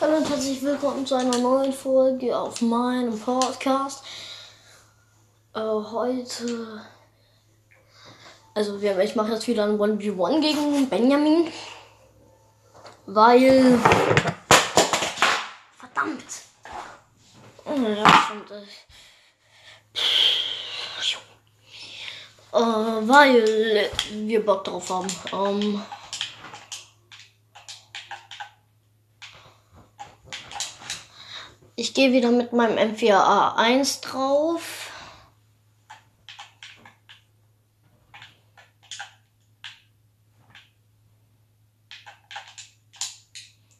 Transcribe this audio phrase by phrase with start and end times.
[0.00, 4.02] Hallo und herzlich willkommen zu einer neuen Folge auf meinem Podcast.
[5.54, 6.86] Äh, heute.
[8.54, 11.52] Also, ich mache jetzt wieder ein 1v1 gegen Benjamin.
[13.04, 13.78] Weil.
[15.76, 16.24] Verdammt!
[17.66, 18.50] Oh, ja, stimmt.
[22.52, 25.08] Äh, weil wir Bock drauf haben.
[25.30, 25.82] Ähm.
[31.80, 34.90] Ich gehe wieder mit meinem M4A1 drauf.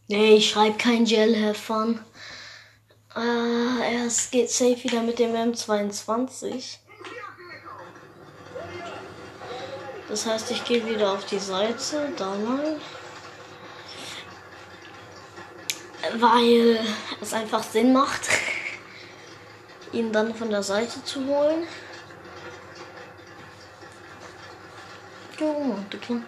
[0.08, 2.02] Nee, ich schreibe kein Gel Fun.
[3.14, 6.78] Äh, es geht safe wieder mit dem M22.
[10.08, 12.80] Das heißt, ich gehe wieder auf die Seite, da mal.
[16.18, 16.80] Weil
[17.20, 18.22] es einfach Sinn macht,
[19.92, 21.66] ihn dann von der Seite zu holen.
[25.40, 26.24] Oh, du Kleine.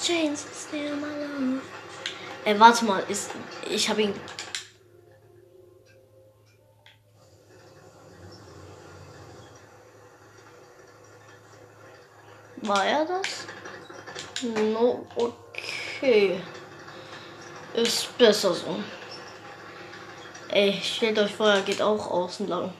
[0.00, 1.60] Chains still my love.
[2.44, 3.30] Ey, warte mal, ist,
[3.68, 4.14] ich habe ihn.
[12.62, 13.46] War er das?
[14.42, 15.41] No, okay.
[17.74, 18.76] Ist besser so.
[20.48, 22.72] Ey, stellt euch vor, er geht auch außen lang.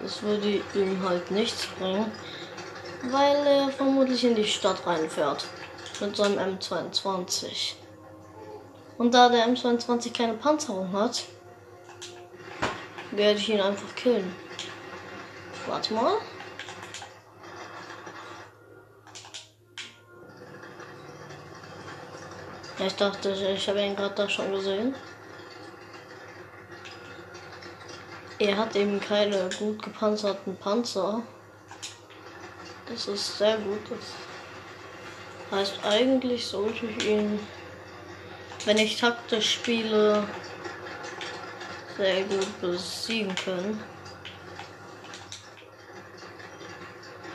[0.00, 2.12] Das würde ihm halt nichts bringen,
[3.10, 5.44] weil er vermutlich in die Stadt reinfährt.
[6.00, 7.74] Mit seinem M22.
[8.98, 11.24] Und da der M22 keine Panzerung hat,
[13.10, 14.34] werde ich ihn einfach killen.
[15.66, 16.18] Warte mal.
[22.84, 24.94] Ich dachte, ich habe ihn gerade da schon gesehen.
[28.38, 31.22] Er hat eben keine gut gepanzerten Panzer.
[32.88, 33.80] Das ist sehr gut.
[33.90, 37.38] Das heißt, eigentlich sollte ich ihn,
[38.64, 40.26] wenn ich taktisch spiele,
[41.96, 43.82] sehr gut besiegen können.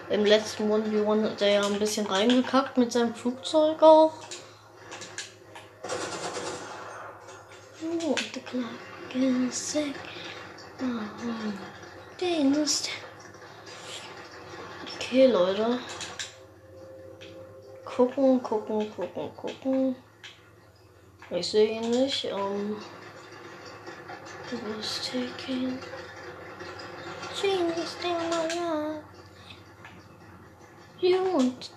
[0.10, 4.14] Im letzten 1v1 hat er ja ein bisschen reingekackt mit seinem Flugzeug auch.
[8.10, 8.97] Oh, the clock is
[9.52, 9.96] sick.
[12.20, 12.90] Den ist.
[14.96, 15.80] Okay, Leute.
[17.86, 19.96] Gucken, gucken, gucken, gucken.
[21.30, 22.32] Ich sehe ihn nicht.
[22.32, 22.78] Um,
[24.78, 25.80] was taking?
[27.42, 29.02] Jesus, der Mama.
[31.00, 31.70] You want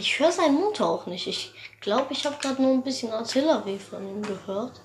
[0.00, 1.26] Ich höre seinen Motor auch nicht.
[1.26, 1.52] Ich
[1.82, 4.80] glaube, ich habe gerade nur ein bisschen Artillerie von ihm gehört.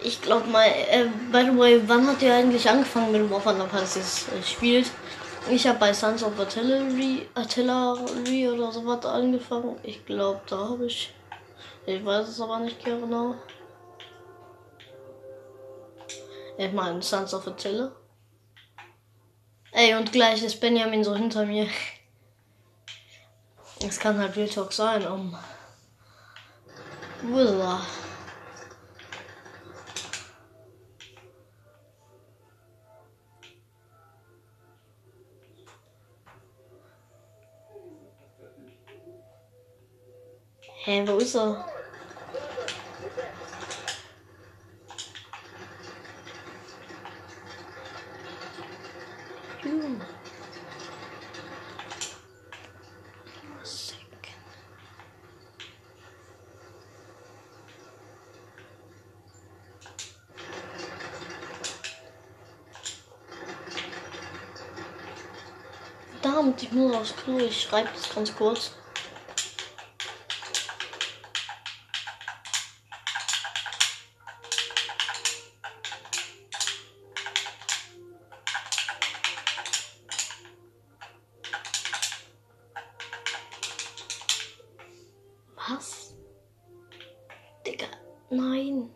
[0.00, 3.64] Ich glaube mal, äh, by the way, wann hat ihr eigentlich angefangen mit War Thunder
[3.64, 4.88] Panzers äh, spielt?
[5.50, 9.76] Ich habe bei Sons of Artillery, Artillery oder sowas angefangen.
[9.82, 11.12] Ich glaube, da habe ich.
[11.84, 13.34] Ich weiß es aber nicht genau.
[16.56, 17.90] Ich meine, Sons of Artillery.
[19.82, 21.66] Ey, und gleich ist Benjamin so hinter mir.
[23.82, 25.34] Es kann halt Real Talk sein, um.
[27.22, 27.80] Wo ist er?
[40.84, 41.79] Hä, wo ist er?
[67.16, 67.38] Klo.
[67.38, 68.72] Ich schreibe das ganz kurz.
[85.56, 86.14] Was?
[87.66, 87.86] Digga,
[88.30, 88.90] nein.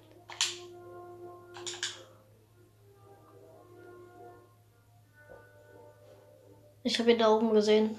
[6.83, 7.99] Ich habe ihn da oben gesehen.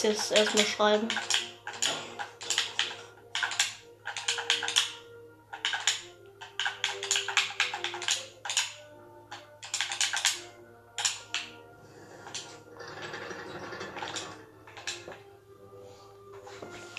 [0.00, 1.08] Text jetzt erstmal schreiben.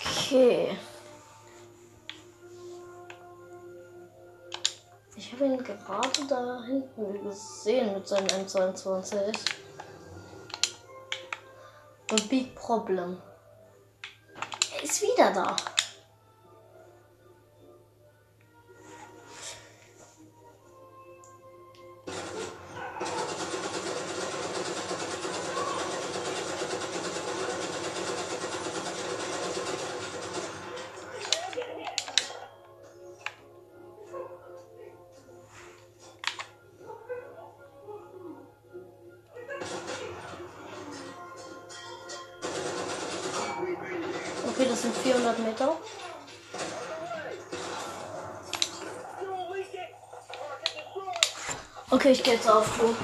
[0.06, 0.78] Okay.
[5.16, 9.61] Ich habe ihn gerade da hinten gesehen mit seinem M22
[12.62, 13.22] problem.
[14.76, 15.56] Er ist wieder da.
[52.02, 52.96] Okay, ich gehe jetzt auf Klo.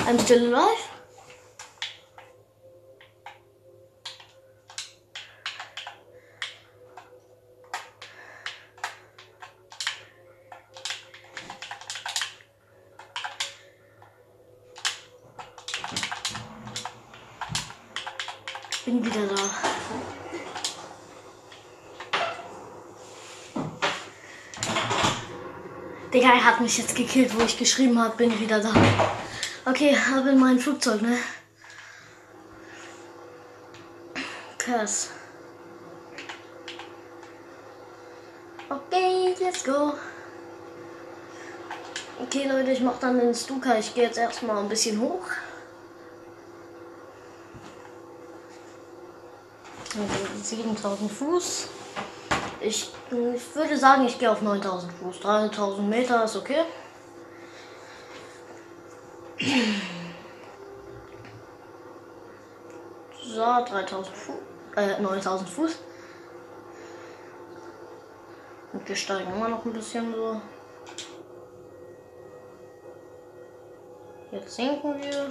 [0.00, 0.06] bin.
[0.06, 0.90] I'm still alive?
[18.86, 19.36] Bin wieder da.
[26.12, 28.72] Digga, er hat mich jetzt gekillt, wo ich geschrieben habe, bin wieder da.
[29.66, 31.18] Okay, habe in mein Flugzeug, ne?
[34.56, 35.10] Krass.
[38.70, 39.92] Okay, let's go.
[42.22, 43.76] Okay, Leute, ich mach dann den Stuka.
[43.76, 45.26] Ich gehe jetzt erstmal ein bisschen hoch.
[49.94, 51.68] Also 7000 Fuß.
[52.60, 55.20] Ich, ich würde sagen, ich gehe auf 9000 Fuß.
[55.20, 56.64] 3000 Meter ist okay.
[63.22, 64.34] So, 3000 Fuß.
[64.76, 65.78] Äh, 9000 Fuß.
[68.72, 70.40] Und wir steigen immer noch ein bisschen so.
[74.32, 75.28] Jetzt sinken wir.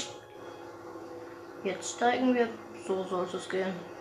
[1.64, 2.50] Jetzt steigen wir.
[2.88, 3.99] So sollte es gehen.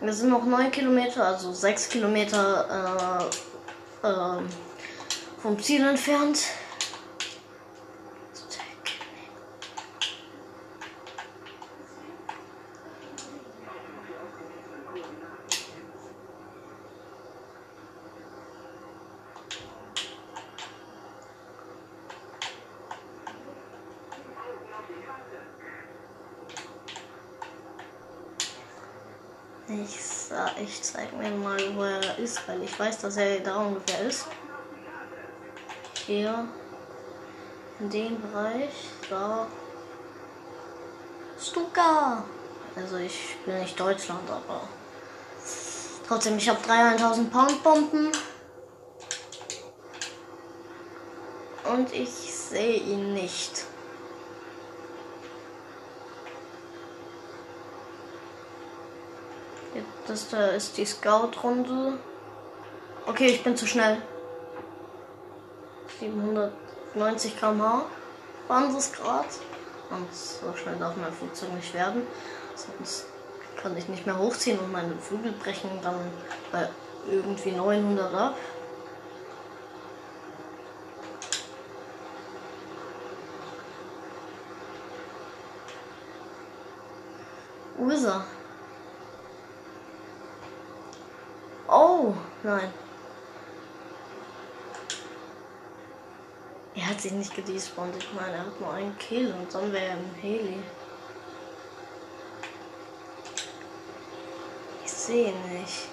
[0.00, 3.30] Wir sind noch 9 Kilometer, also 6 Kilometer
[4.02, 4.42] äh, äh,
[5.40, 6.40] vom Ziel entfernt.
[30.36, 33.56] Ich, sa- ich zeig mir mal, wo er ist, weil ich weiß, dass er da
[33.56, 34.26] ungefähr ist.
[36.06, 36.46] Hier.
[37.80, 38.70] In dem Bereich.
[39.08, 39.46] Da.
[41.40, 42.22] Stuka!
[42.74, 44.60] Also ich bin nicht Deutschland, aber.
[46.06, 48.12] Trotzdem, ich habe 3000 Pound Bomben.
[51.72, 53.64] Und ich sehe ihn nicht.
[60.16, 61.98] Das da ist die Scout-Runde.
[63.04, 64.00] Okay, ich bin zu schnell.
[66.00, 67.84] 790 km/h
[68.48, 69.28] waren es gerade.
[69.90, 72.06] Und so schnell darf mein Flugzeug nicht werden.
[72.54, 73.04] Sonst
[73.60, 76.10] kann ich nicht mehr hochziehen und meine Flügel brechen dann
[76.50, 76.66] bei
[77.10, 78.36] irgendwie 900 ab.
[87.76, 88.24] Wo ist er?
[91.68, 92.14] Oh,
[92.46, 92.72] nein.
[96.76, 97.96] Er hat sich nicht gedespawnt.
[97.96, 100.62] Ich meine, er hat nur einen Kill und dann wäre er im Heli.
[104.84, 105.88] Ich sehe nicht.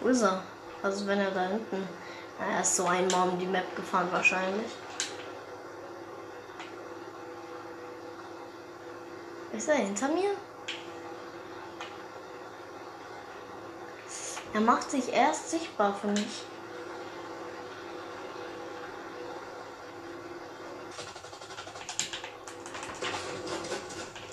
[0.00, 0.42] Wo ist er?
[0.82, 1.88] Also wenn er da hinten.
[2.38, 4.70] Er ist so einmal um die Map gefahren wahrscheinlich.
[9.54, 10.32] Ist er hinter mir?
[14.56, 16.42] Er macht sich erst sichtbar für mich.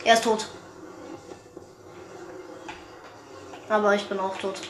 [0.05, 0.47] Er ist tot.
[3.67, 4.61] Aber ich bin auch tot.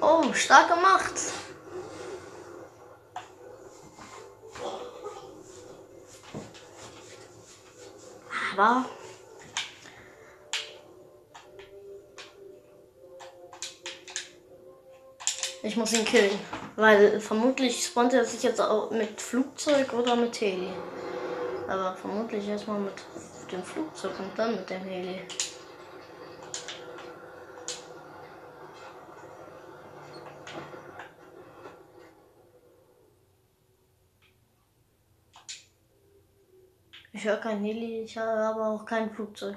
[0.00, 1.12] Oh, stark gemacht.
[8.52, 8.84] Aber
[15.62, 16.38] ich muss ihn killen,
[16.76, 20.68] weil vermutlich spawnt er sich jetzt auch mit Flugzeug oder mit Heli.
[21.68, 22.94] Aber vermutlich erstmal mit
[23.50, 25.20] dem Flugzeug und dann mit dem Heli.
[37.22, 39.56] Ich höre kein Heli, ich habe aber auch kein Flugzeug.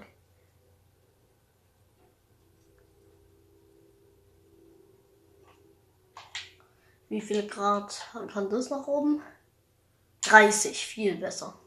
[7.10, 9.24] Wie viel Grad kann das nach oben?
[10.22, 11.60] 30, viel besser.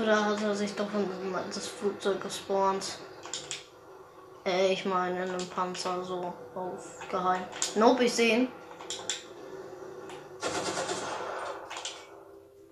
[0.00, 0.72] Oder hat er sich
[1.56, 2.98] das Flugzeug gespawnt?
[4.44, 7.42] Äh, ich meine in einem Panzer so auf geheim.
[7.74, 8.48] Nope, ich sehe ihn.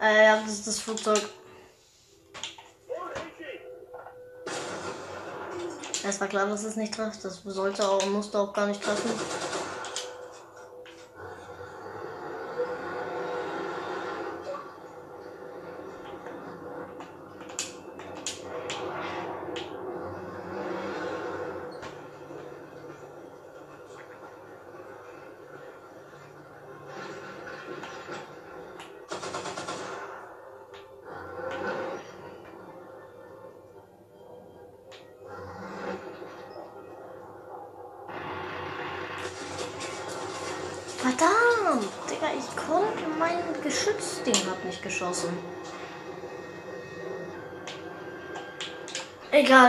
[0.00, 1.20] Äh, ja, das ist das Flugzeug.
[6.08, 7.24] Es war klar, dass es nicht trifft.
[7.24, 9.10] Das sollte auch, musste auch gar nicht treffen.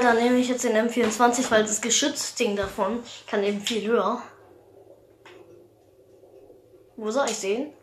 [0.07, 4.21] Dann nehme ich jetzt den M24, weil das Geschützding davon kann eben viel höher.
[6.95, 7.73] Wo soll ich sehen?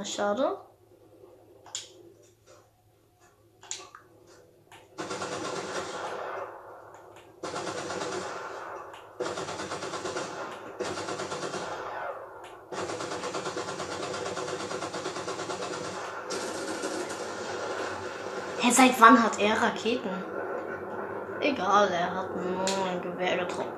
[0.00, 0.58] Äh, schade.
[18.58, 20.10] Hey, seit wann hat er Raketen?
[21.40, 23.72] Egal, er hat nur ein Gewehr getroffen.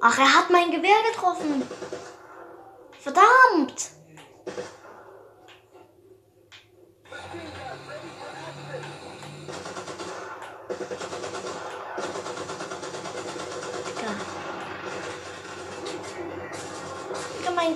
[0.00, 1.68] Ach, er hat mein Gewehr getroffen.
[3.00, 3.98] Verdammt!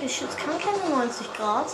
[0.03, 1.69] das Schiff kann keine 90 Grad.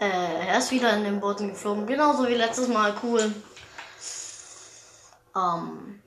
[0.00, 1.86] Äh, er ist wieder in den Boden geflogen.
[1.86, 2.94] Genauso wie letztes Mal.
[3.02, 3.34] Cool.
[5.36, 6.02] Ähm.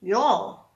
[0.00, 0.66] Ja.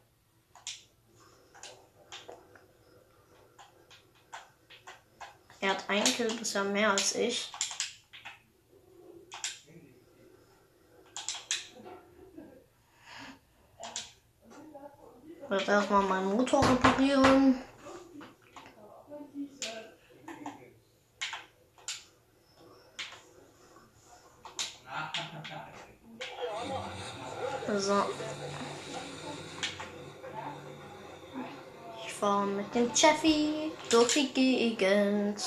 [5.61, 7.51] Er hat ein Kill bisher mehr als ich.
[15.47, 17.63] Ich werde erstmal meinen Motor reparieren.
[27.79, 28.03] So.
[32.05, 35.41] Ich fahre mit dem Cheffy durch die Gegend.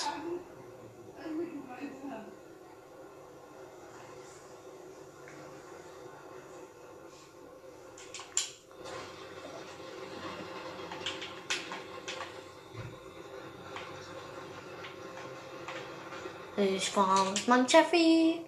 [16.59, 18.41] Ich fahre mit meinem Cheffy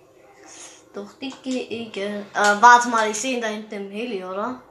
[0.94, 2.26] durch die Gegend.
[2.34, 4.62] Äh, warte mal, ich sehe ihn da hinten im Heli, oder?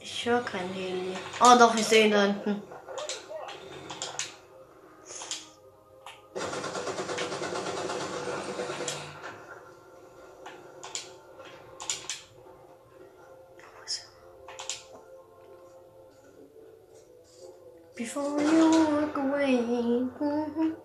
[0.00, 1.16] Ich höre kein Heli.
[1.40, 2.60] Oh doch, ich sehe ihn da hinten.
[17.96, 20.76] Before you walk away, mhm,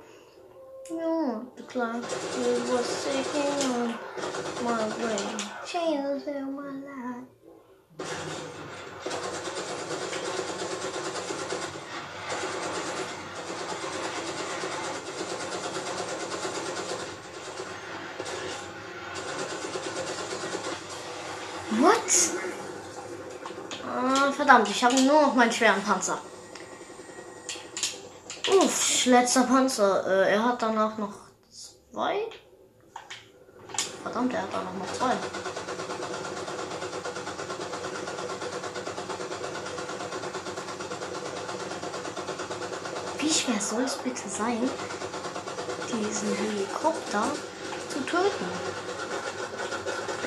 [0.89, 1.97] you the clock.
[1.97, 3.93] It was ticking on
[4.63, 5.19] my way.
[5.65, 7.27] Changes in my life.
[21.81, 22.09] What?
[23.85, 26.21] Ah, verdammt, ich habe nur noch meinen schweren Panzer.
[29.05, 30.05] Letzter Panzer.
[30.05, 31.13] Äh, er hat danach noch
[31.91, 32.27] zwei.
[34.03, 35.13] Verdammt, er hat danach noch zwei.
[43.19, 44.69] Wie schwer soll es bitte sein,
[45.87, 47.23] diesen Helikopter
[47.89, 48.45] zu töten?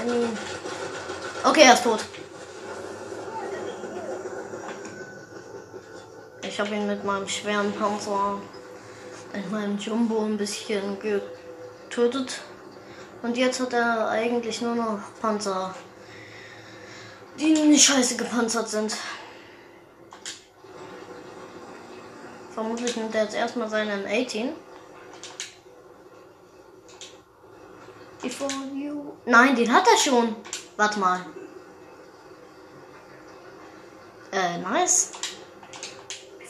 [0.06, 0.38] Mean,
[1.44, 2.00] okay, er ist tot.
[6.42, 8.38] Ich habe ihn mit meinem schweren Panzer,
[9.34, 12.40] mit meinem Jumbo ein bisschen getötet.
[13.22, 15.74] Und jetzt hat er eigentlich nur noch Panzer,
[17.38, 18.96] die nicht scheiße gepanzert sind.
[22.52, 24.52] Vermutlich nimmt er jetzt erstmal seinen 18.
[28.22, 29.14] Before you.
[29.26, 30.36] Nein, den hat er schon.
[30.76, 31.20] Warte mal.
[34.30, 35.12] Äh, nice.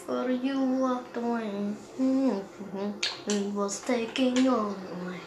[0.07, 5.21] Before you walked away, it was taking on away.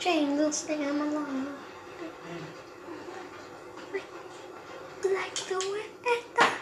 [0.00, 1.46] Jingles damn alive.
[5.04, 6.55] Like the way it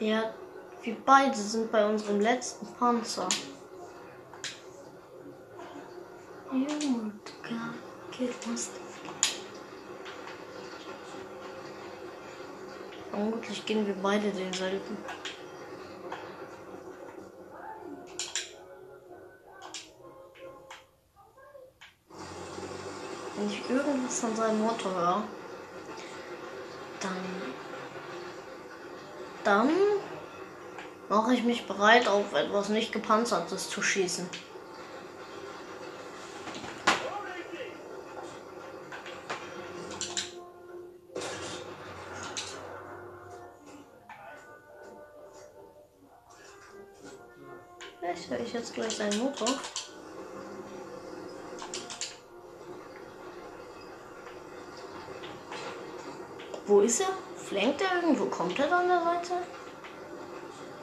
[0.00, 0.32] Ja,
[0.82, 3.28] wir beide sind bei unserem letzten Panzer.
[8.10, 8.70] Geht was.
[13.10, 14.96] Vermutlich gehen wir beide denselben.
[23.36, 25.22] Wenn ich irgendwas an seinem Motor höre,
[27.00, 27.16] dann
[29.44, 29.70] dann
[31.08, 34.28] mache ich mich bereit, auf etwas nicht gepanzertes zu schießen.
[48.00, 49.48] Vielleicht höre ich jetzt gleich seinen Motor.
[56.66, 57.08] Wo ist er?
[57.36, 58.26] Flankt er irgendwo?
[58.26, 58.68] Kommt er
[59.20, 59.42] Seite?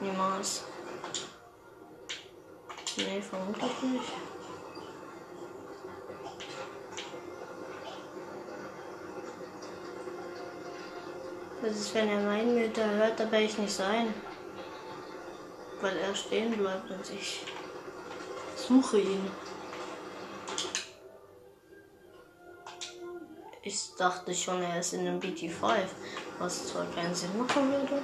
[0.00, 0.64] Niemals.
[2.96, 4.12] Nee, vermutlich nicht.
[11.62, 14.14] Das ist, wenn er meinen Meter hört, da werde ich nicht sein.
[15.80, 17.44] Weil er stehen bleibt und ich
[18.56, 19.30] suche ihn.
[23.62, 25.76] Ich dachte schon, er ist in dem BT5,
[26.38, 28.02] was zwar keinen Sinn machen würde.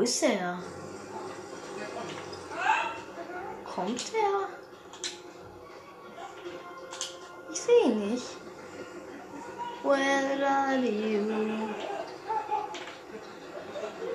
[0.00, 0.58] Wo ist er?
[3.66, 4.48] Kommt er?
[7.52, 8.24] Ich sehe ihn nicht.
[9.82, 11.68] Where are you?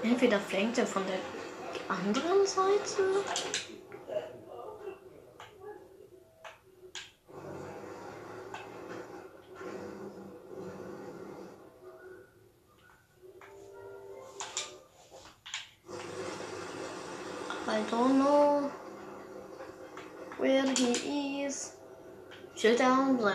[0.02, 1.20] Entweder fängt er von der
[1.88, 3.24] anderen Seite.
[17.76, 18.72] I don't know
[20.38, 21.74] where he is.
[22.56, 23.35] Chillt er an seinem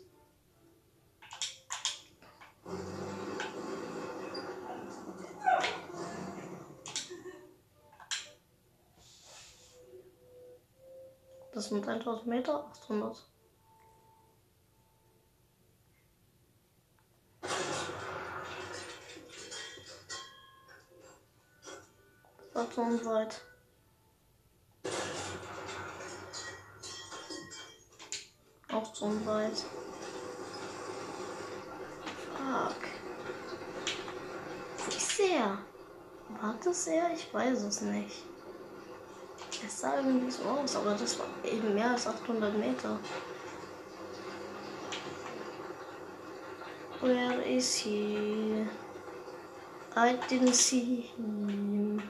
[11.53, 13.25] Das sind 1000 Meter, 800.
[22.53, 23.41] Das war weit.
[28.71, 29.65] Auch so weit.
[32.37, 32.87] Fuck.
[34.87, 35.57] Ist er?
[36.39, 37.11] War das er?
[37.13, 38.30] Ich weiß es nicht.
[39.81, 42.99] Es sah irgendwie so aus, aber das war eben mehr als 800 Meter.
[47.01, 48.67] Where is he?
[49.95, 52.03] I didn't see him.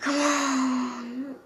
[0.00, 1.36] Come on.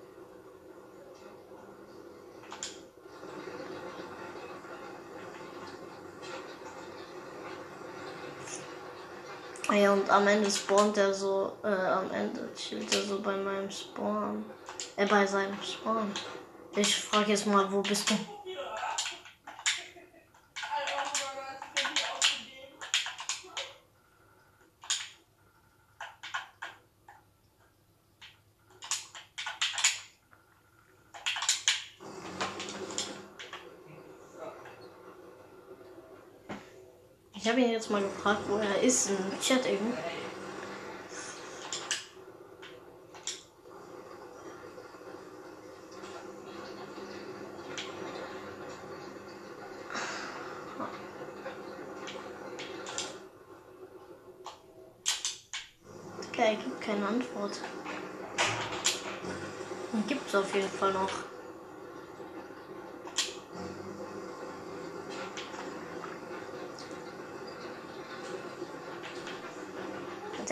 [9.69, 13.37] Ah Ja, und am Ende spawnt er so, äh, am Ende chillt er so bei
[13.37, 14.45] meinem Spawn.
[14.97, 16.13] Äh, bei seinem Spawn.
[16.77, 18.15] Ich frage jetzt mal, wo bist du?
[37.35, 39.93] Ich habe ihn jetzt mal gefragt, wo er ist im Chat eben.
[56.29, 57.61] Okay, er gibt keine Antwort.
[60.07, 61.11] Gibt es auf jeden Fall noch.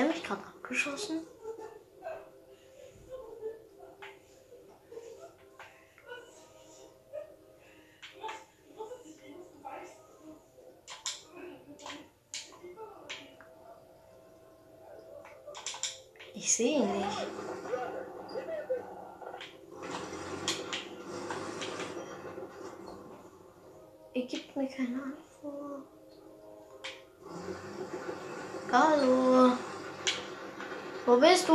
[0.00, 1.26] Hat er mich gerade abgeschossen?
[16.32, 17.26] Ich sehe ihn nicht.
[24.14, 25.84] Er gibt mir keine Antwort.
[28.72, 29.52] Hallo.
[31.10, 31.54] Wo bist du?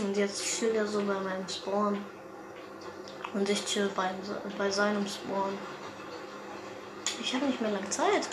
[0.00, 2.04] Und jetzt chillt er so bei meinem Spawn.
[3.32, 4.10] Und ich chill bei,
[4.58, 5.56] bei seinem Spawn.
[7.20, 8.28] Ich habe nicht mehr lange Zeit.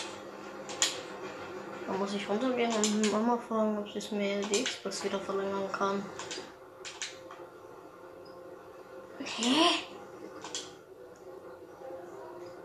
[1.86, 5.72] Da muss ich runtergehen und Mama fragen, ob sie es mir die Xbox wieder verlängern
[5.72, 6.04] kann.
[9.20, 9.86] Hä?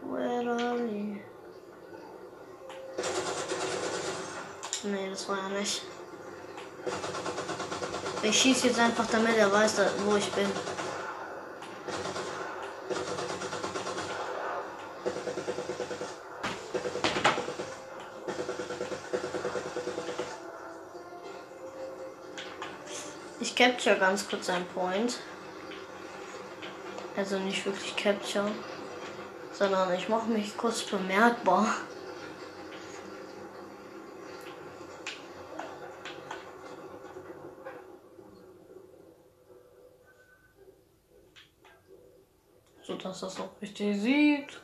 [0.02, 1.18] Where are you?
[4.84, 5.82] Nee, das war ja nicht.
[8.32, 9.74] Ich schieße jetzt einfach, damit er weiß,
[10.06, 10.50] wo ich bin.
[23.38, 25.18] Ich capture ganz kurz einen Point.
[27.14, 28.50] Also nicht wirklich capture,
[29.52, 31.66] sondern ich mache mich kurz bemerkbar.
[43.12, 44.58] Dass das auch richtig sieht.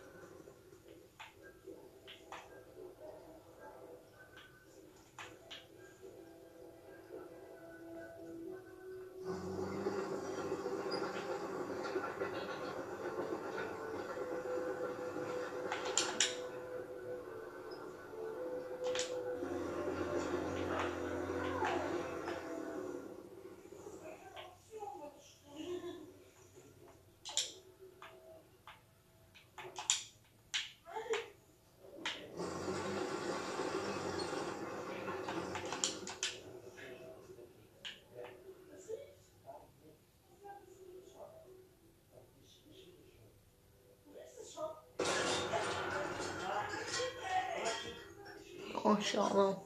[48.99, 49.57] Oh, schade.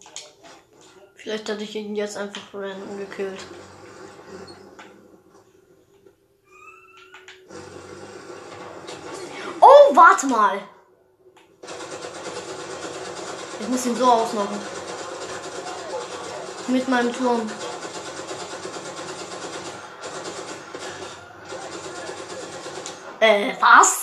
[1.15, 3.41] Vielleicht hätte ich ihn jetzt einfach random gekillt.
[9.61, 10.61] Oh, warte mal.
[13.61, 14.59] Ich muss ihn so ausmachen.
[16.69, 17.51] Mit meinem Turm.
[23.21, 24.02] Äh, was?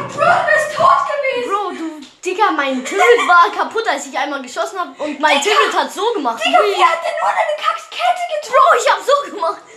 [0.00, 1.50] Du bist tot gewesen.
[1.50, 5.72] Bro, du Digga, mein Tilt war kaputt, als ich einmal geschossen habe und mein Tilt
[5.76, 6.42] hat so gemacht.
[6.44, 8.54] Digga, wie hat denn nur deine Kackkette getroffen?
[8.54, 9.67] Bro, ich hab so gemacht.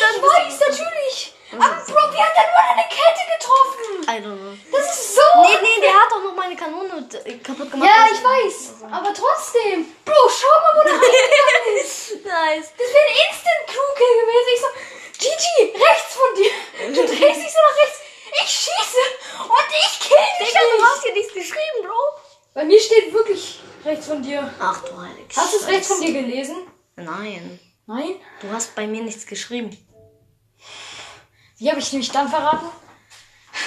[0.00, 1.32] Dann weiß natürlich.
[1.52, 4.02] Aber Bro, wie hat denn nur deine Kette getroffen?
[4.02, 4.56] I don't know.
[4.72, 5.22] Das ist so.
[5.42, 7.88] Nee, nee, der hat doch noch meine Kanone äh, kaputt gemacht.
[7.88, 8.82] Ja, ich weiß.
[8.90, 9.86] Aber trotzdem.
[10.04, 12.06] Bro, schau mal, wo der reingegangen ist.
[12.26, 12.72] Nice.
[12.76, 14.50] Das wäre ein Instant-Crew-Kill gewesen.
[14.54, 14.68] Ich so,
[15.18, 16.52] Gigi, rechts von dir.
[16.92, 17.98] Du drehst dich so nach rechts.
[18.42, 19.02] Ich schieße
[19.44, 22.20] und ich kill dich Digga, du hast hier nichts geschrieben, Bro.
[22.54, 24.52] Bei mir steht wirklich rechts von dir.
[24.58, 25.26] Ach du Heilig.
[25.34, 26.66] Hast du es rechts von dir gelesen?
[26.96, 27.60] Nein.
[27.86, 28.16] Nein.
[28.40, 29.76] Du hast bei mir nichts geschrieben.
[31.58, 32.68] Wie habe ich nämlich dann verraten?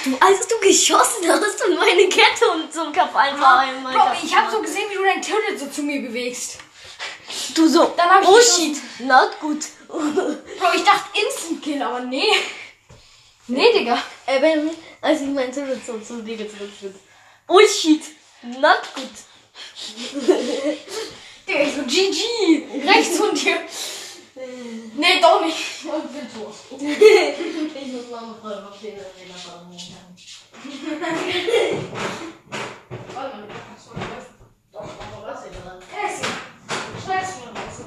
[0.04, 3.66] Du, als du geschossen hast und meine Kette und so kaputt war.
[3.82, 6.58] Bro, ich habe so gesehen, wie du dein Turret so zu mir bewegst.
[7.54, 7.92] Du so.
[7.96, 8.76] Dann hab ich oh shit.
[9.00, 9.64] Not gut.
[9.88, 12.30] Bro, ich dachte Instant Kill, aber nee.
[13.48, 14.02] Nee, Digga.
[14.26, 16.94] Ey, wenn, als ich mein Turret so zu dir gedrückt bin.
[17.48, 18.02] Oh shit.
[18.42, 19.10] Not gut.
[21.48, 22.86] Digga, ich so GG.
[22.86, 23.58] Rechts von dir.
[24.94, 25.84] Nee, doch nicht.
[25.84, 26.54] Und bin tot.
[26.70, 29.66] ich muss mal fragen, ob den Arena fahren
[33.14, 34.34] Warte mal, kannst du mal helfen?
[34.72, 35.78] Doch, aber was ist dran?
[35.90, 36.28] Ja, ist ja.
[37.06, 37.84] Mir raus,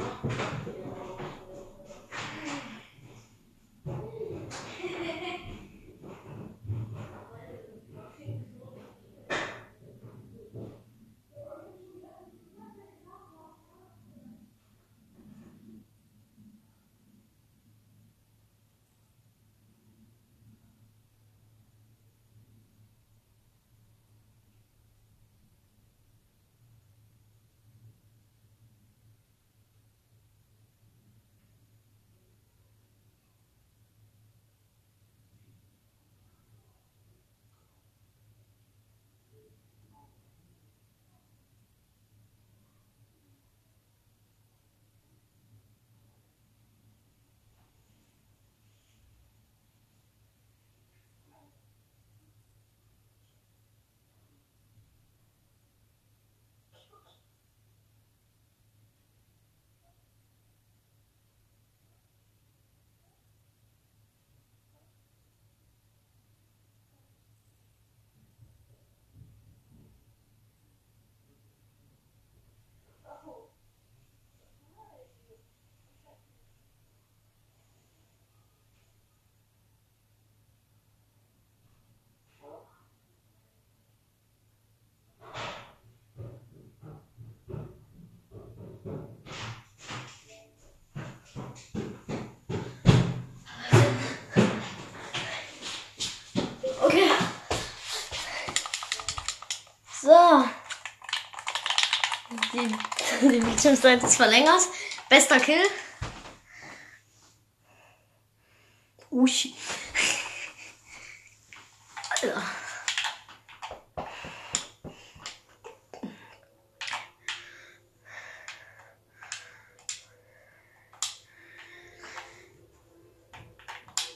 [102.67, 104.61] die, Bildschirmzeit ist verlängert.
[105.09, 105.63] Bester Kill.
[109.09, 109.55] Uschi.
[112.09, 112.41] Alter.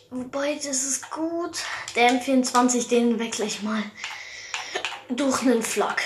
[0.10, 1.60] Wobei, das ist gut.
[1.95, 3.83] Der M24, den wechsle ich mal
[5.10, 6.01] durch einen Flak.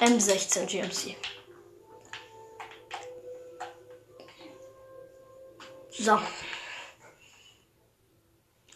[0.00, 1.16] M16 GMC.
[5.90, 6.18] So.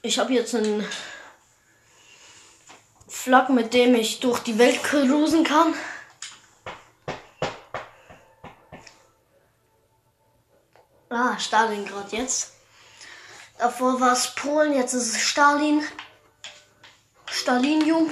[0.03, 0.87] Ich habe jetzt einen
[3.09, 5.75] Flak, mit dem ich durch die Welt cruisen kann.
[11.09, 12.53] Ah, Stalingrad jetzt.
[13.57, 15.83] Davor war es Polen, jetzt ist es Stalin.
[17.31, 18.11] Stalinium.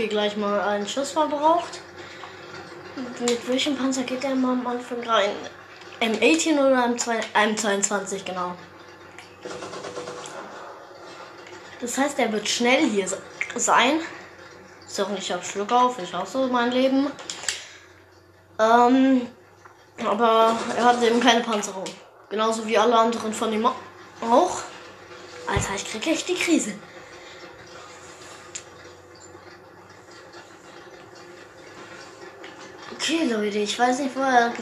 [0.00, 1.82] Okay, gleich mal einen Schuss verbraucht.
[3.20, 5.28] Mit welchem Panzer geht der mal am Anfang rein?
[6.00, 8.54] M18 oder M22, genau.
[11.82, 13.08] Das heißt, er wird schnell hier
[13.56, 14.00] sein.
[14.86, 17.08] Ist auch nicht auf Schluck auf, ich hasse mein Leben.
[18.58, 19.26] Ähm,
[20.02, 21.84] aber er hat eben keine Panzerung.
[22.30, 24.62] Genauso wie alle anderen von ihm auch.
[25.46, 26.72] Alter, ich krieg echt die Krise.
[33.40, 34.52] Okay, Leute, ich weiß nicht, wo er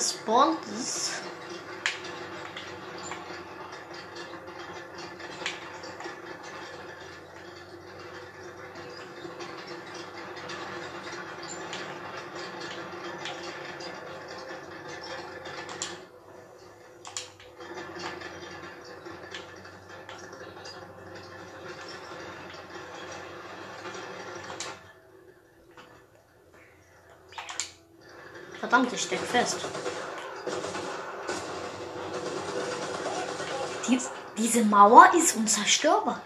[28.68, 29.56] Verdammt, ich steck fest.
[33.88, 33.98] Die,
[34.36, 36.20] diese Mauer ist unzerstörbar.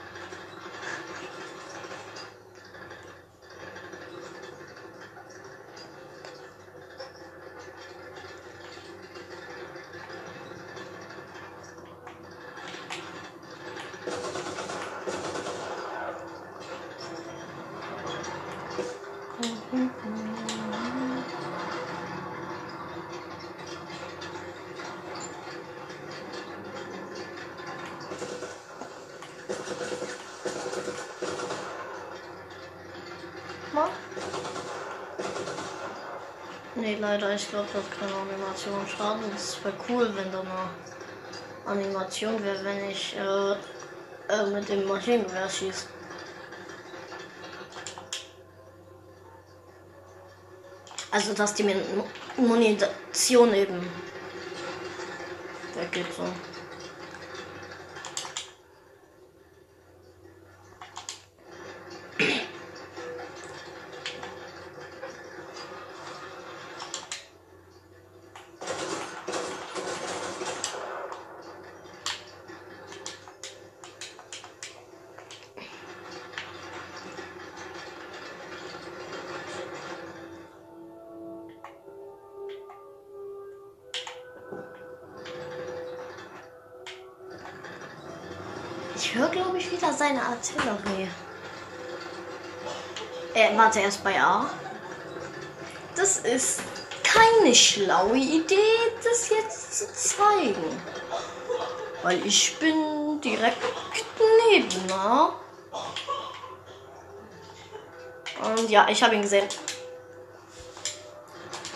[33.74, 33.88] Mal.
[36.74, 39.24] Nee, leider, ich glaube, das kann Animation schaden.
[39.36, 40.70] Es wäre cool, wenn da eine
[41.66, 43.52] Animation wäre, wenn ich äh,
[44.32, 45.86] äh, mit dem Maschinengewehr schieße.
[51.10, 51.76] Also, dass die
[52.38, 53.86] Munition eben
[55.74, 56.51] weggeht so.
[90.42, 91.08] Artillerie.
[93.34, 94.50] Äh, warte, erst bei A.
[95.94, 96.62] Das ist
[97.04, 98.56] keine schlaue Idee,
[99.04, 100.82] das jetzt zu zeigen.
[102.02, 103.62] Weil ich bin direkt
[104.50, 105.34] neben A.
[108.42, 109.46] Und ja, ich habe ihn gesehen.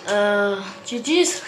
[0.08, 0.56] Äh,
[0.86, 1.42] GG's.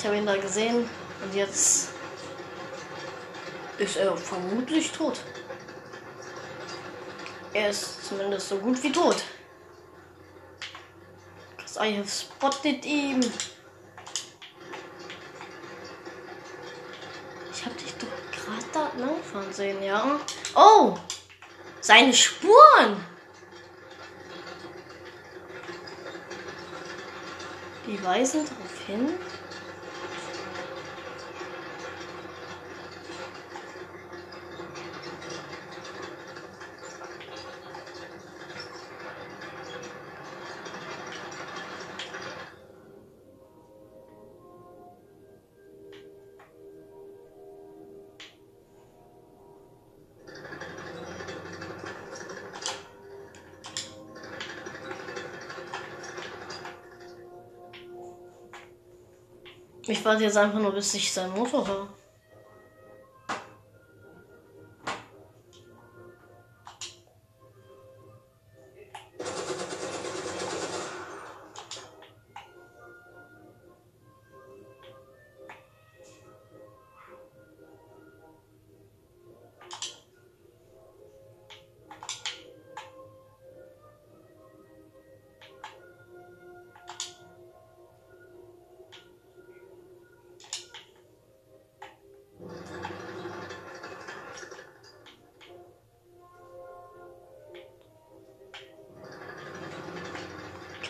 [0.00, 0.88] Ich habe ihn da gesehen
[1.22, 1.90] und jetzt
[3.76, 5.20] ist er vermutlich tot.
[7.52, 9.22] Er ist zumindest so gut wie tot.
[11.78, 13.20] I have spotted him.
[17.52, 20.18] Ich hab dich doch gerade da langfahren sehen, ja?
[20.54, 20.96] Oh!
[21.82, 23.04] Seine Spuren!
[27.86, 29.18] Die weisen darauf hin.
[60.10, 61.99] Warte jetzt einfach nur, bis ich sein Motor höre.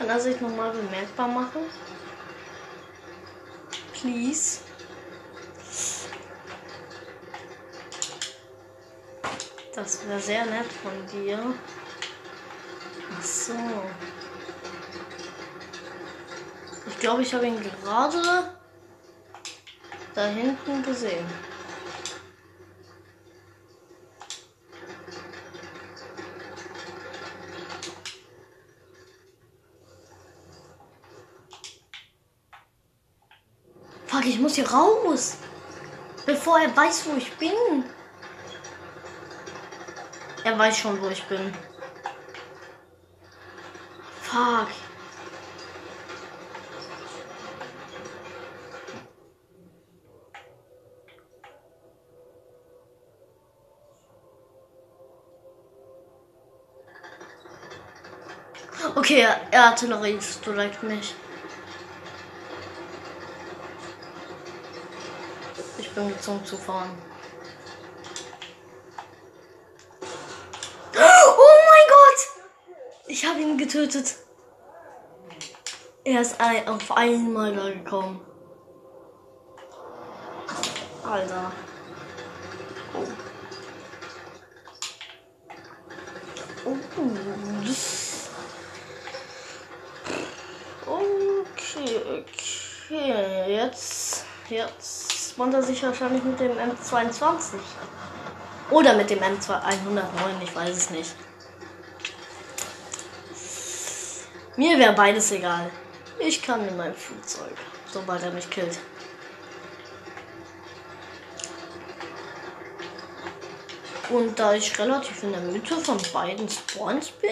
[0.00, 1.60] Kann er sich nochmal bemerkbar machen?
[3.92, 4.60] Please.
[9.74, 11.54] Das wäre sehr nett von dir.
[13.14, 13.52] Ach so.
[16.86, 18.54] Ich glaube, ich habe ihn gerade
[20.14, 21.26] da hinten gesehen.
[34.10, 35.36] Fuck, ich muss hier raus.
[36.26, 37.84] Bevor er weiß, wo ich bin.
[40.44, 41.52] Er weiß schon, wo ich bin.
[44.22, 44.68] Fuck.
[58.96, 61.14] Okay, er artilleriert direkt mich.
[65.90, 66.96] Ich bin gezwungen zu fahren.
[70.94, 72.28] Oh mein Gott!
[73.08, 74.14] Ich habe ihn getötet.
[76.04, 78.20] Er ist ein, auf einmal da gekommen.
[81.02, 81.50] Alter.
[82.94, 83.06] Oh.
[90.86, 91.42] Oh.
[91.42, 92.24] Okay,
[92.88, 93.56] okay.
[93.56, 94.99] Jetzt, jetzt
[95.40, 97.54] spawnt er sich wahrscheinlich mit dem M22.
[98.70, 101.14] Oder mit dem M109, ich weiß es nicht.
[104.56, 105.70] Mir wäre beides egal.
[106.18, 107.56] Ich kann in mein Flugzeug,
[107.90, 108.78] sobald er mich killt.
[114.10, 117.30] Und da ich relativ in der Mitte von beiden Spawns bin,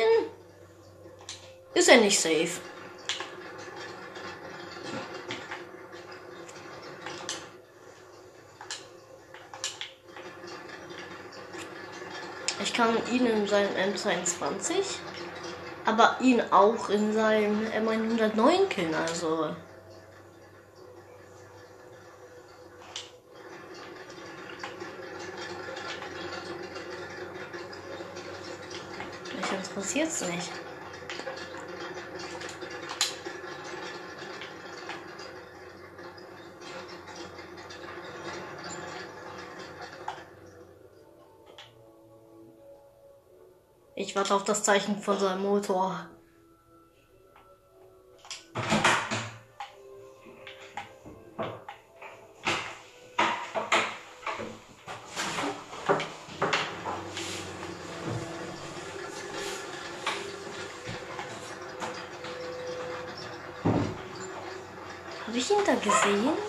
[1.74, 2.58] ist er nicht safe.
[12.78, 15.00] Kann ihn in seinem M22,
[15.84, 19.56] aber ihn auch in seinem M109 killen, also.
[29.36, 30.67] Mich interessiert's nicht.
[44.08, 46.08] Ich warte auf das Zeichen von seinem Motor.
[65.26, 66.47] Habe ich ihn da gesehen?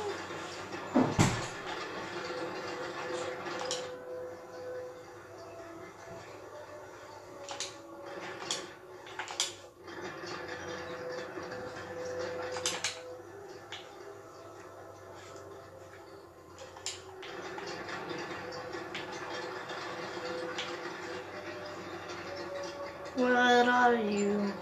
[23.19, 24.53] Where are you?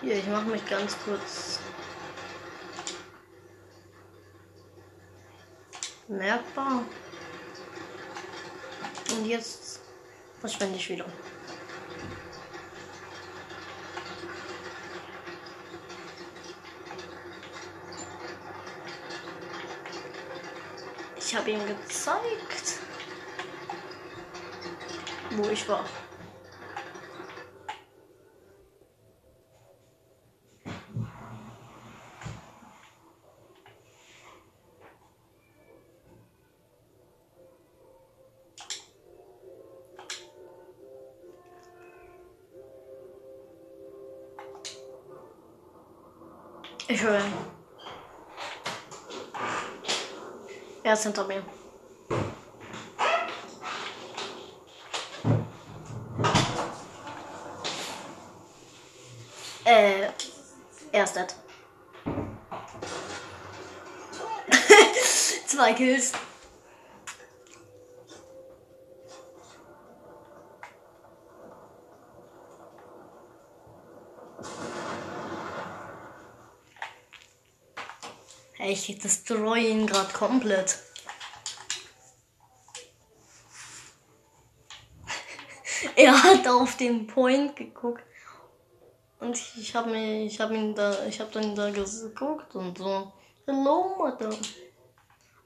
[0.00, 1.60] Hier, ich mache mich ganz kurz
[6.08, 6.84] merkbar.
[9.12, 9.82] Und jetzt
[10.40, 11.06] verschwende ich wieder.
[21.16, 22.80] Ich habe ihm gezeigt,
[25.30, 25.84] wo ich war.
[50.92, 51.42] Er ist hinter mir.
[59.64, 60.08] Äh,
[60.92, 61.34] er ist dead.
[65.46, 66.12] Zwei Kills.
[78.72, 80.78] Ich destroy ihn gerade komplett.
[85.96, 88.02] er hat auf den Point geguckt.
[89.20, 93.12] Und ich habe mir, ich habe ihn da, ich habe dann da geguckt und so.
[93.46, 94.38] Hello, Madame.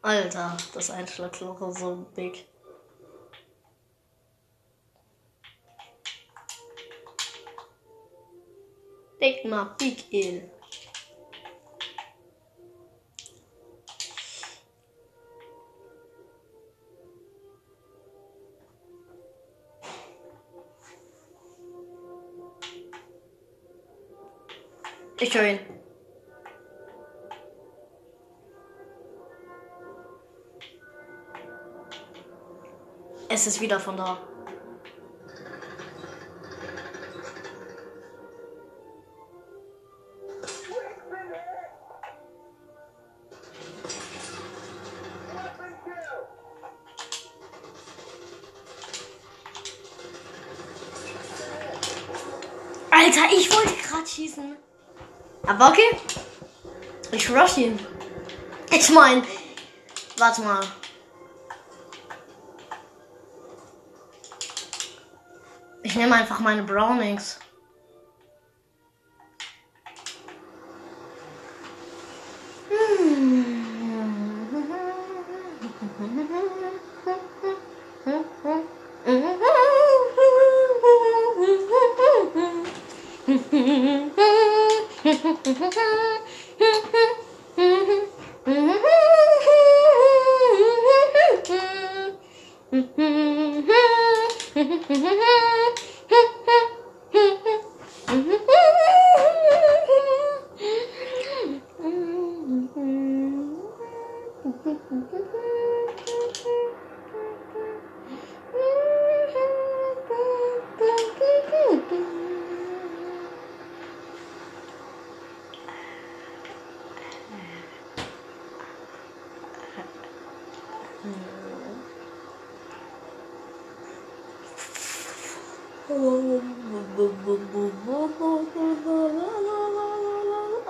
[0.03, 2.47] Alter, das Einschlagloch ist so big.
[9.19, 10.56] Take my big ill.
[25.27, 25.59] Ich höre ihn.
[33.29, 34.19] Es ist wieder von da.
[52.93, 54.57] Alter, ich wollte gerade schießen.
[55.47, 55.97] Aber okay.
[57.13, 57.79] Ich rush ihn.
[58.71, 59.25] Ich mein.
[60.19, 60.61] Warte mal.
[65.83, 67.39] Ich nehme einfach meine Brownings.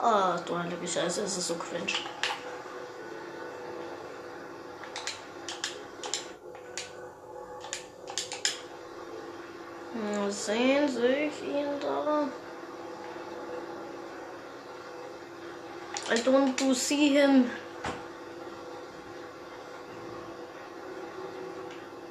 [0.02, 1.92] Ah, du heilige Scheiße, es ist so cringe.
[10.28, 12.28] Sehen sehe ich ihn da?
[16.12, 17.50] I don't do see him.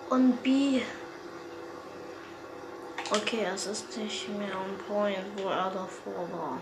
[0.10, 0.82] On B.
[3.16, 6.60] Okay, es ist nicht mehr on point, wo er davor war.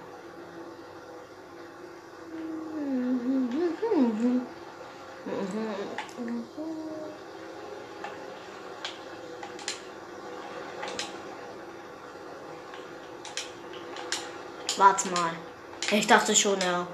[14.78, 15.32] Warte mal.
[15.92, 16.88] Ich dachte schon, er.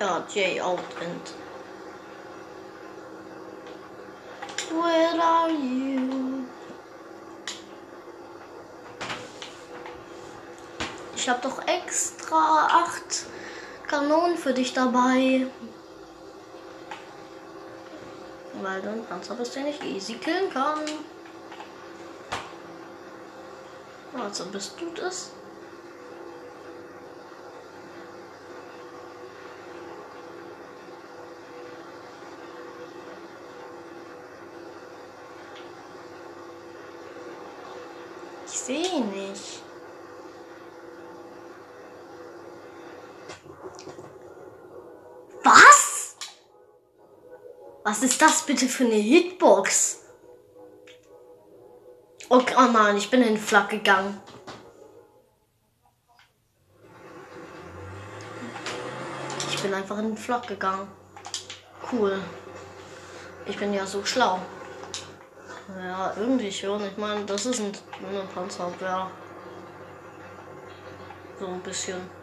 [0.00, 0.80] Ja, J out.
[4.70, 5.99] Where are you?
[11.20, 13.26] Ich habe doch extra acht
[13.86, 15.46] Kanonen für dich dabei.
[18.62, 20.80] Weil du ein Panzer bist, den ich easy killen kann.
[24.18, 25.32] Also bist du das?
[38.46, 39.62] sehe nicht.
[45.42, 46.16] Was?
[47.82, 50.00] Was ist das bitte für eine Hitbox?
[52.28, 54.20] Oh, oh Mann, ich bin in den Flak gegangen.
[59.48, 60.88] Ich bin einfach in den Flak gegangen.
[61.90, 62.20] Cool.
[63.46, 64.38] Ich bin ja so schlau.
[65.78, 66.84] Ja, irgendwie schon.
[66.84, 67.72] Ich meine, das ist ein,
[68.08, 69.10] eine Panzerabwehr.
[71.38, 72.20] So ein bisschen.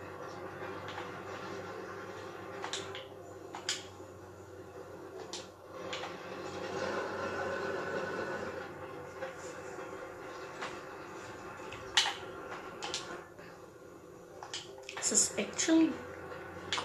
[15.10, 15.94] Es ist actually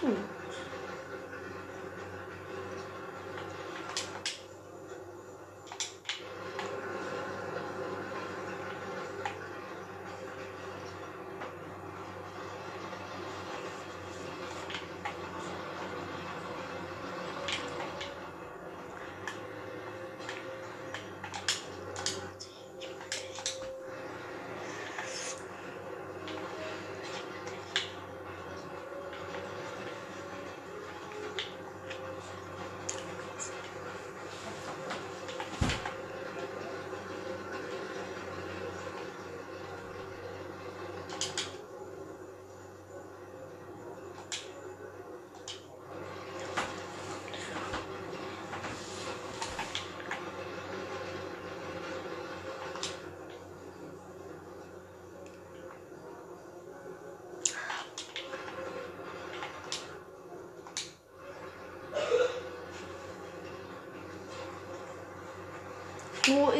[0.01, 0.15] cool.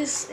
[0.04, 0.32] Wo ist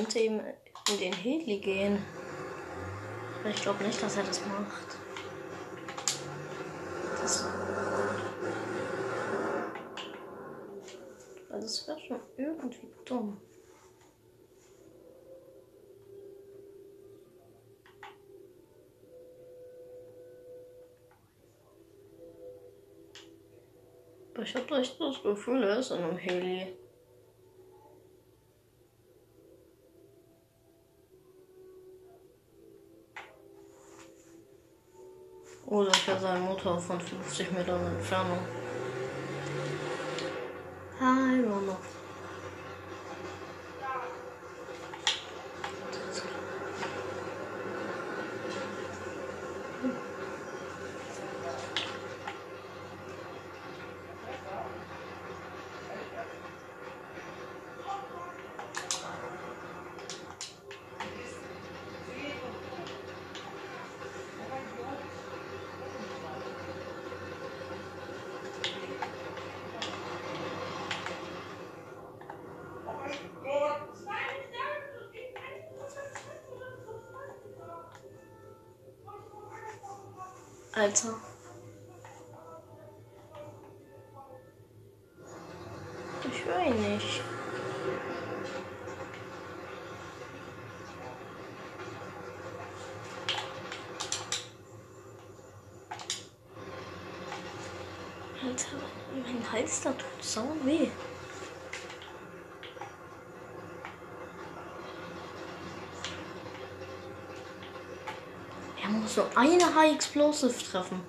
[0.00, 0.40] Ihr könnt ihm
[0.88, 2.02] in den Heli gehen.
[3.48, 4.96] Ich glaube nicht, dass er das macht.
[7.20, 7.44] Das,
[11.50, 13.40] also das wäre schon irgendwie dumm.
[24.42, 26.79] Ich habe echt das Gefühl, er ist in einem Heli.
[36.60, 38.38] Ich höre seinen Motor von 50 Metern Entfernung.
[41.00, 41.99] I
[80.80, 81.14] Alter.
[86.24, 87.20] Ich höre ihn nicht.
[98.42, 98.66] Alter,
[99.12, 100.88] mein Hals da tut sau weh.
[109.16, 111.00] Nur eine High Explosive treffen.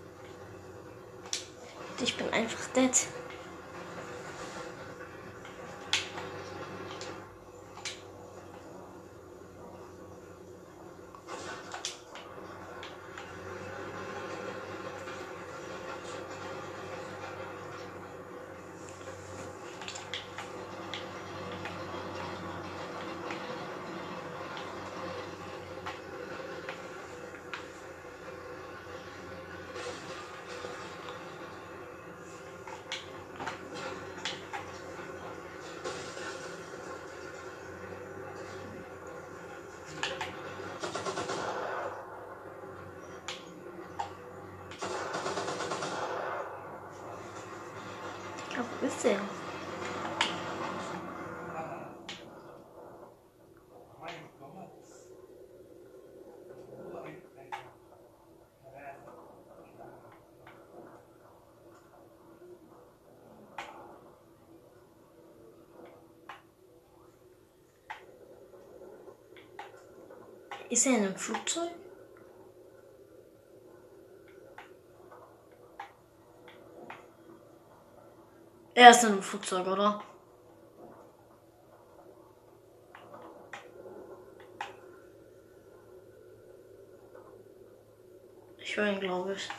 [2.02, 2.92] Ich bin einfach dead.
[70.82, 71.70] Ist er in einem Flugzeug?
[78.74, 80.04] Er ist in einem Flugzeug, oder?
[88.58, 89.50] Ich höre ihn, glaube ich.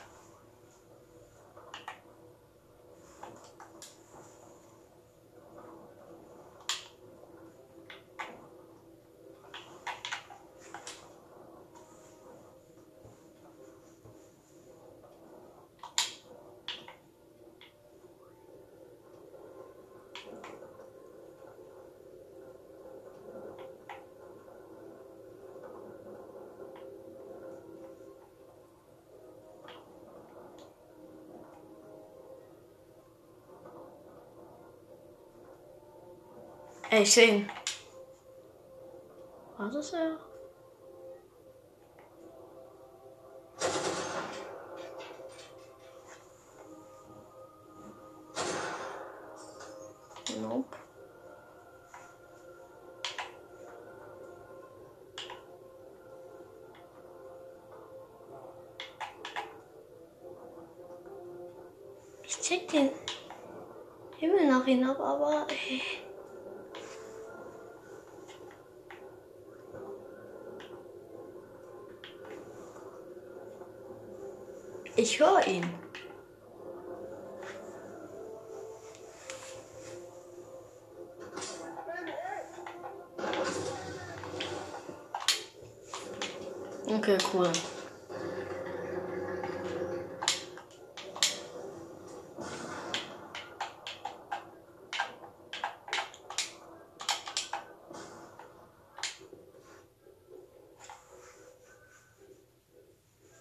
[36.93, 37.51] Ey, ich sehe ihn.
[39.57, 40.19] War das er?
[50.43, 50.77] Nope.
[62.23, 62.91] Ich check den
[64.19, 65.47] Himmel nach ihm ab, aber.
[65.49, 65.81] Ey.
[74.95, 75.69] Ich höre ihn.
[86.89, 87.51] Okay, cool.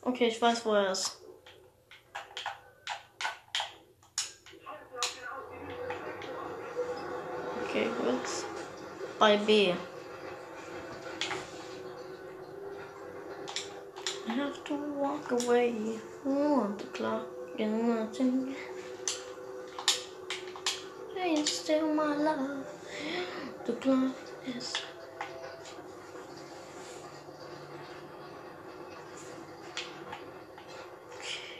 [0.03, 1.20] Okay, ich weiß, wo er ist.
[9.21, 9.71] Bei B.
[14.27, 15.99] I have to walk away.
[16.25, 17.27] Oh, the clock
[17.59, 18.55] and nothing.
[21.13, 22.65] Hey, still my love.
[23.67, 24.15] The clock
[24.47, 24.73] is.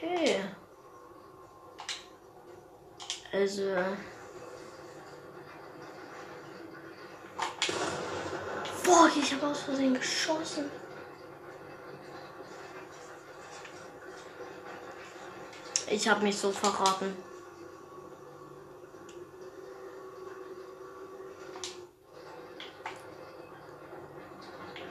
[0.02, 0.40] Okay.
[3.32, 3.62] Also.
[3.72, 4.11] Boah,
[9.32, 10.70] ich habe aus Versehen geschossen.
[15.88, 17.16] Ich habe mich so verraten.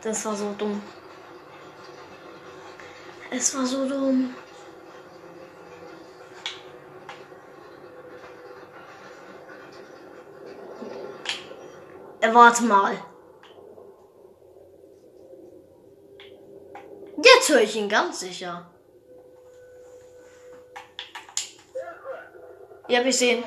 [0.01, 0.81] Das war so dumm.
[3.29, 4.33] Es war so dumm.
[12.21, 12.97] Äh, warte mal.
[17.23, 18.69] Jetzt ich ihn ganz sicher.
[22.87, 23.43] Ja, ich sehen.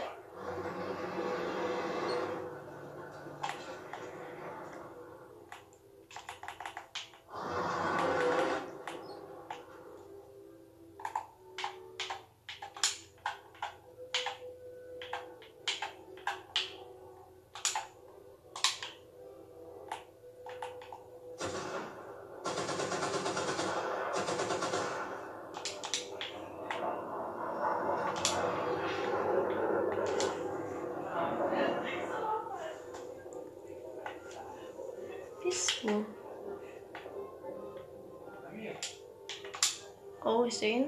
[35.84, 36.06] Bist du?
[40.24, 40.86] Oh, ich sehe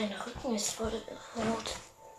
[0.00, 0.88] mein Rücken ist voll
[1.36, 1.89] rot.